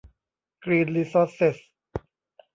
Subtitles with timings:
[0.63, 1.57] กรีน รีซอร์สเซส